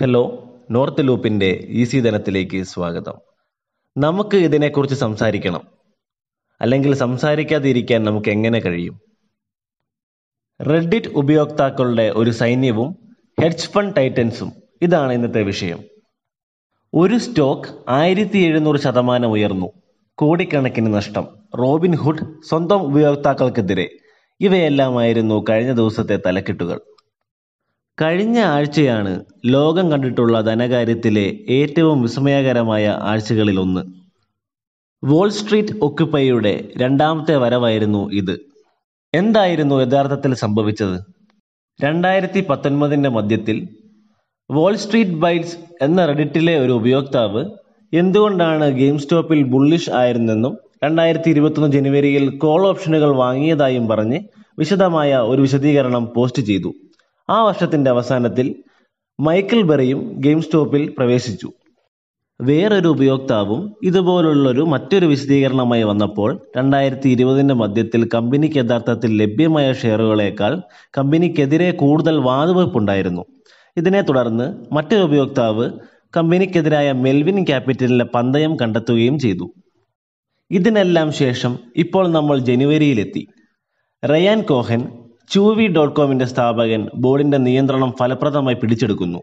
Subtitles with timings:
[0.00, 3.14] Hello north ലൂപ്പിന്റെ easy ധനത്തിലേക്ക് സ്വാഗതം.
[3.98, 5.60] നമുക്ക് ഇതിനെക്കുറിച്ച് സംസാരിക്കണം.
[6.60, 9.00] അല്ലെങ്കിൽ സംസാരിക്കാതിരിക്കാൻ നമുക്ക് എങ്ങനെ കഴിയും?
[10.70, 14.52] റെഡിറ്റ് ഉപയോക്താക്കളുടെ ഒരു സൈന്യവും ഹെഡ്ജ് ഫണ്ട് ടൈറ്റൻസും
[14.82, 15.84] ഇതാണ് ഇന്നത്തെ വിഷയം.
[16.94, 19.72] ഒരു സ്റ്റോക്ക് ആയിരത്തി എഴുന്നൂറ് ശതമാനം ഉയർന്നു.
[20.14, 21.28] കോടിക്കണക്കിന് നഷ്ടം.
[21.58, 23.90] റോബിൻഹുഡ് സ്വന്തം ഉപയോക്താക്കൾക്കെതിരെ.
[24.40, 26.80] ഇവയെല്ലാമായിരുന്നു കഴിഞ്ഞ ദിവസത്തെ തലക്കെട്ടുകൾ.
[28.00, 33.82] കഴിഞ്ഞ ആഴ്ചയാണ് ലോകം കണ്ടിട്ടുള്ള ധനകാര്യത്തിലെ ഏറ്റവും വിസ്മയകരമായ ആഴ്ചകളിലൊന്ന്
[35.04, 38.40] വോൾ സ്ട്രീറ്റ് ഒക്കുപ്പൈയുടെ രണ്ടാമത്തെ വരവായിരുന്നു ഇത്.
[39.14, 40.96] എന്തായിരുന്നു യഥാർത്ഥത്തിൽ സംഭവിച്ചത്?
[41.84, 43.68] രണ്ടായിരത്തി പത്തൊൻപതിന്റെ മധ്യത്തിൽ
[44.50, 47.44] വോൾ സ്ട്രീറ്റ് ബൈറ്റ്സ് എന്ന റെഡിറ്റിലെ ഒരു ഉപയോക്താവ്
[47.92, 54.20] എന്തുകൊണ്ടാണ് ഗെയിം സ്റ്റോപ്പിൽ ബുള്ളിഷ് ആയിരുന്നെന്നും രണ്ടായിരത്തി ഇരുപത്തൊന്ന് ജനുവരിയിൽ കോൾ ഓപ്ഷനുകൾ വാങ്ങിയതായും പറഞ്ഞ്
[54.58, 56.72] വിശദമായ ഒരു വിശദീകരണം പോസ്റ്റ് ചെയ്തു.
[57.30, 58.54] ആ വർഷത്തിന്റെ അവസാനത്തിൽ
[59.20, 61.52] മൈക്കിൾ ബെറിയും ഗെയിം സ്റ്റോപ്പിൽ പ്രവേശിച്ചു.
[62.40, 70.62] വേറൊരു ഉപയോക്താവും ഇതുപോലുള്ളൊരു മറ്റൊരു വിശദീകരണമായി വന്നപ്പോൾ രണ്ടായിരത്തി ഇരുപതിന്റെ മധ്യത്തിൽ കമ്പനിക്ക് യഥാർത്ഥത്തിൽ ലഭ്യമായ ഷെയറുകളേക്കാൾ
[70.98, 73.24] കമ്പനിക്കെതിരെ കൂടുതൽ വാതുവെപ്പുണ്ടായിരുന്നു
[73.76, 75.70] ഇതിനെ തുടർന്ന് മറ്റൊരു ഉപയോക്താവ്
[76.16, 79.54] കമ്പനിക്കെതിരായ മെൽവിൻ ക്യാപിറ്റലിലെ പന്തയം കണ്ടെത്തുകയും ചെയ്തു.
[80.50, 83.28] ഇതിനെല്ലാം ശേഷം ഇപ്പോൾ നമ്മൾ ജനുവരിയിലെത്തി.
[84.04, 89.18] റയാൻ കോഹൻ ചൂവി ഡോട്ട് കോമിന്റെ സ്ഥാപകൻ ബോർഡിന്റെ നിയന്ത്രണം ഫലപ്രദമായി പിടിച്ചെടുക്കുന്നു.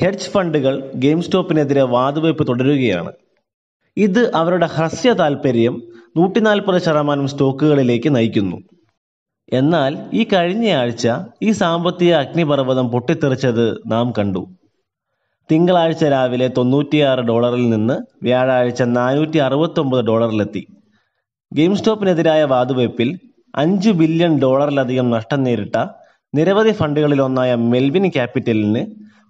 [0.00, 3.12] ഹെഡ്ജ് ഫണ്ടുകൾ ഗെയിം സ്റ്റോപ്പിനെതിരെ വാതുവയ്പ് തുടരുകയാണ്.
[3.96, 5.82] ഇത് അവരുടെ ഹ്രസ്യ താൽപ്പര്യം
[6.16, 8.56] നൂറ്റിനാൽപ്പത് ശതമാനം സ്റ്റോക്കുകളിലേക്ക് നയിക്കുന്നു.
[9.52, 11.08] എന്നാൽ ഈ കഴിഞ്ഞയാഴ്ച
[11.42, 14.46] ഈ സാമ്പത്തിക അഗ്നിപർവതം പൊട്ടിത്തെറിച്ചത് നാം കണ്ടു.
[15.50, 20.66] തിങ്കളാഴ്ച രാവിലെ തൊണ്ണൂറ്റിയാറ് ഡോളറിൽ നിന്ന് വ്യാഴാഴ്ച നാനൂറ്റി അറുപത്തൊമ്പത് ഡോളറിലെത്തി.
[21.52, 23.18] ഗെയിം സ്റ്റോപ്പിനെതിരായ വാതുവയ്പിൽ
[23.54, 25.86] അഞ്ച് ബില്യൺ ഡോളറിലധികം നഷ്ടം നേരിട്ട
[26.34, 28.86] നിരവധി ഫണ്ടുകളിലൊന്നായ മെൽവിൻ ക്യാപിറ്റലിന്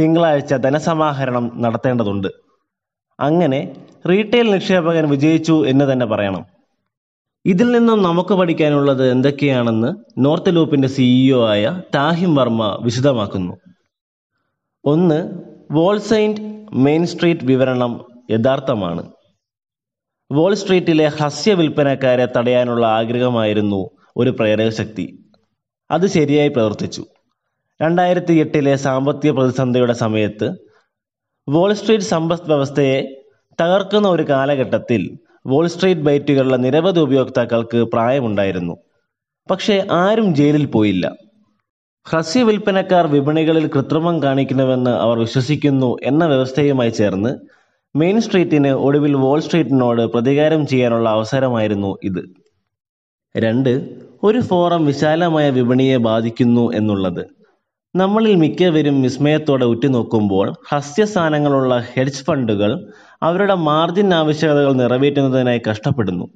[0.00, 2.28] തിങ്കളാഴ്ച ധനസമാഹരണം നടത്തേണ്ടതുണ്ട്.
[3.20, 3.76] അങ്ങനെ
[4.08, 6.44] റീറ്റെയിൽ നിക്ഷേപകൻ വിജയിച്ചു എന്ന് തന്നെ പറയണം.
[7.46, 13.54] ഇതിൽ നിന്നും നമുക്ക് പഠിക്കാനുള്ളത് എന്തൊക്കെയാണെന്ന് നോർത്ത് ലൂപ്പിന്റെ സിഇഒ ആയ താഹിം വർമ്മ വിശദമാക്കുന്നു.
[14.84, 15.42] ഒന്ന്
[15.72, 19.10] വോൾസൈൻഡ് മെയിൻ സ്ട്രീറ്റ് വിവരണം യഥാർത്ഥമാണ്.
[20.32, 25.06] വോൾ സ്ട്രീറ്റിലെ ഹസ്യ വിൽപ്പനക്കാരെ തടയാനുള്ള ആഗ്രഹമായിരുന്നു ഒരു പ്രേരകശക്തി
[25.90, 27.04] അത് ശരിയായി പ്രവർത്തിച്ചു.
[27.82, 30.48] രണ്ടായിരത്തി എട്ടിലെ സാമ്പത്തിക പ്രതിസന്ധിയുടെ സമയത്ത്
[31.48, 32.98] വോൾസ്ട്രീറ്റ് സമ്പദ് വ്യവസ്ഥയെ
[33.60, 38.74] തകർക്കുന്ന ഒരു കാലഘട്ടത്തിൽ വോൾസ്ട്രീറ്റ് ബൈറ്റുകളുടെ നിരവധി ഉപയോക്താക്കൾക്ക് പ്രായമുണ്ടായിരുന്നു.
[39.50, 41.12] പക്ഷേ ആരും ജയിലിൽ പോയില്ല.
[42.06, 47.34] ഹ്രസ്യ വിൽപ്പനക്കാർ വിപണികളിൽ കൃത്രിമം കാണിക്കണമെന്ന് അവർ വിശ്വസിക്കുന്നു എന്ന വ്യവസ്ഥയുമായി ചേർന്ന്
[47.96, 52.43] മെയിൻ സ്ട്രീറ്റിന് ഒടുവിൽ വോൾ സ്ട്രീറ്റിനോട് പ്രതികാരം ചെയ്യാനുള്ള അവസരമായിരുന്നു ഇത്.
[53.36, 53.88] രണ്ട്
[54.22, 57.26] ഒരു ഫോറം വിശാലമായ വിപണിയെ ബാധിക്കുന്നു എന്നുള്ളത്.
[57.96, 66.28] നമ്മളിൽ മിക്കവരും വിസ്മയത്തോടെ ഉറ്റുനോക്കുമ്പോൾ ഹസ്യസ്ഥാനങ്ങളുള്ള ഹെഡ്ജ് ഫണ്ടുകൾ അവരുടെ മാർജിൻ ആവശ്യകതകൾ നിറവേറ്റുന്നതിനായി കഷ്ടപ്പെടുന്നു.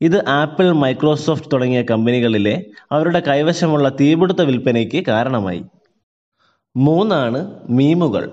[0.00, 5.64] ഇത് ആപ്പിൾ മൈക്രോസോഫ്റ്റ് തുടങ്ങിയ കമ്പനികളിലെ അവരുടെ കൈവശമുള്ള തീപിടുത്ത വിൽപ്പനയ്ക്ക് കാരണമായി.
[6.76, 8.30] മൂന്നാണ് മീമുകൾ.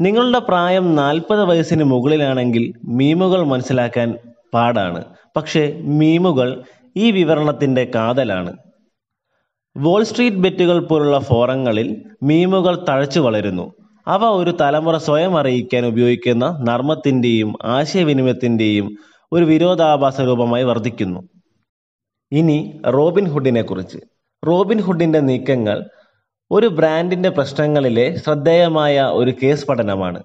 [0.00, 4.14] നിങ്ങളുടെ പ്രായം നാൽപ്പത് വയസ്സിന് മുകളിലാണെങ്കിൽ മീമുകൾ മനസ്സിലാക്കാൻ
[4.54, 5.04] പാടാണ്.
[5.36, 6.62] പക്ഷേ മീമുകൾ
[6.96, 8.56] ഈ വിവരണത്തിന്റെ കാതലാണ്.
[9.76, 13.74] വോൾ സ്ട്രീറ്റ് ബെറ്റുകൾ പോലുള്ള ഫോറങ്ങളിൽ മീമുകൾ തഴച്ചു വളരുന്നു.
[14.06, 18.96] അവ ഒരു തലമുറ സ്വയം അറിയിക്കാൻ ഉപയോഗിക്കുന്ന നർമ്മത്തിന്റെയും ആശയവിനിമയത്തിന്റെയും
[19.32, 21.28] ഒരു വിരോധാഭാസ രൂപമായി വർദ്ധിക്കുന്നു.
[22.32, 23.98] ഇനി റോബിൻ ഹുഡിനെ കുറിച്ച്.
[24.46, 25.84] റോബിൻ ഹുഡിന്റെ നീക്കങ്ങൾ
[26.50, 30.22] ഒരു ബ്രാൻഡിന്റെ പ്രശ്നങ്ങളിലെ ശ്രദ്ധേയമായ ഒരു കേസ് പഠനമാണ്.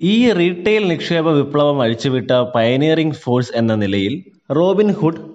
[0.00, 5.33] ഈ റീറ്റെയിൽ നിക്ഷേപ വിപ്ലവം അഴിച്ചുവിട്ട പയനിയറിംഗ് ഫോഴ്സ് എന്ന നിലയിൽ റോബിൻ ഹുഡ്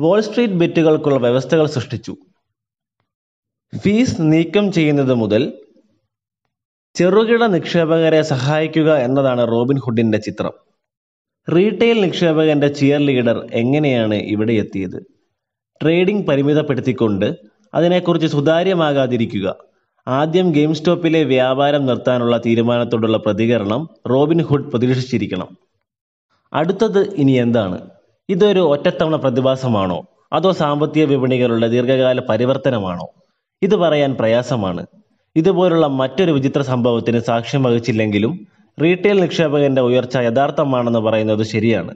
[0.00, 2.16] വോൾ സ്ട്രീറ്റ് ബെറ്റുകൾക്കുള്ള വ്യവസ്ഥകൾ സൃഷ്ടിച്ചു.
[3.78, 5.52] ഫീസ് നീക്കം ചെയ്യുന്നത് മുതൽ
[6.94, 10.52] ചെറുകിട നിക്ഷേപകരെ സഹായിക്കുക എന്നതാണ് റോബിൻ ഹുഡിന്റെ ചിത്രം.
[11.56, 15.06] റീറ്റെയിൽ നിക്ഷേപകന്റെ ചിയർ ലീഡർ എങ്ങനെയാണ് ഇവിടെ എത്തിയത്?
[15.82, 17.34] ട്രേഡിംഗ് പരിമിതപ്പെടുത്തിക്കൊണ്ട്
[17.74, 19.56] അതിനെക്കുറിച്ച് സുതാര്യമാകാതിരിക്കുക.
[20.08, 25.58] ആദ്യം ഗെയിം സ്റ്റോപ്പിലെ വ്യാപാരം നിർത്താനുള്ള തീരുമാനത്തോടുള്ള പ്രതികരണം റോബിൻഹുഡ് പ്രതീക്ഷിച്ചിരിക്കണം.
[26.52, 27.90] അടുത്തത് ഇനി എന്താണ്?
[28.30, 30.04] ഇതൊരു ഒറ്റത്തവണ പ്രതിഭാസമാണോ?
[30.32, 33.06] അതോ സാമ്പത്തിക വിപണികളുടെ ദീർഘകാല പരിവർത്തനമാണോ?
[33.62, 34.86] ഇത് പറയാൻ പ്രയാസമാണ്.
[35.36, 38.46] ഇതുപോലുള്ള മറ്റൊരു വിചിത്ര സംഭവത്തിന് സാക്ഷ്യം വഹിച്ചില്ലെങ്കിലും
[38.82, 41.94] റീറ്റെയിൽ നിക്ഷേപകന്റെ ഉയർച്ച യഥാർത്ഥമാണെന്ന് പറയുന്നത് ശരിയാണ്.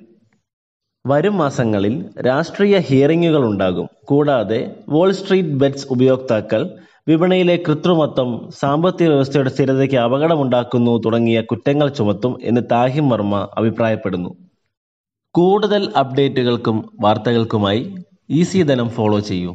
[1.07, 6.71] വരും മാസങ്ങളിൽ രാഷ്ട്രീയ ഹിയറിങ്ങുകൾ ഉണ്ടാകും കൂടാതെ വോൾ സ്ട്രീറ്റ് ബെറ്റ്സ് ഉപയോക്താക്കൾ
[7.09, 14.44] വിപണിയിലെ കൃത്രിമത്വം സാമ്പത്തിക വ്യവസ്ഥയുടെ സ്ഥിരതയ്ക്ക് അപകടമുണ്ടാക്കുന്നു തുടങ്ങിയ കുറ്റങ്ങൾ ചുമത്തും എന്ന് താഹിം വർമ്മ അഭിപ്രായപ്പെടുന്നു.
[15.35, 17.81] കൂടുതൽ അപ്ഡേറ്റുകൾക്കും വാർത്തകൾക്കുമായി
[18.31, 19.53] ഈസി ധനം ഫോളോ ചെയ്യൂ.